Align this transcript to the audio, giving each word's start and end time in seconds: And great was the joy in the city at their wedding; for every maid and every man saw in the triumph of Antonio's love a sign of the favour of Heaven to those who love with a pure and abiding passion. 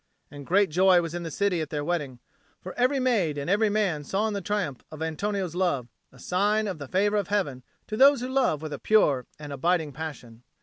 And 0.31 0.47
great 0.47 0.69
was 0.69 0.73
the 0.73 0.73
joy 1.11 1.17
in 1.17 1.21
the 1.21 1.29
city 1.29 1.61
at 1.61 1.69
their 1.69 1.83
wedding; 1.85 2.17
for 2.59 2.73
every 2.75 2.99
maid 2.99 3.37
and 3.37 3.47
every 3.51 3.69
man 3.69 4.03
saw 4.03 4.27
in 4.27 4.33
the 4.33 4.41
triumph 4.41 4.81
of 4.91 4.99
Antonio's 4.99 5.53
love 5.53 5.89
a 6.11 6.17
sign 6.17 6.65
of 6.67 6.79
the 6.79 6.87
favour 6.87 7.17
of 7.17 7.27
Heaven 7.27 7.61
to 7.85 7.95
those 7.95 8.21
who 8.21 8.27
love 8.27 8.63
with 8.63 8.73
a 8.73 8.79
pure 8.79 9.27
and 9.37 9.53
abiding 9.53 9.91
passion. 9.93 10.41